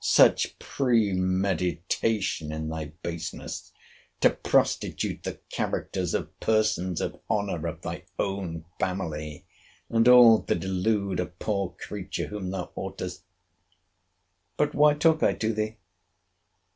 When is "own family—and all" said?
8.17-10.41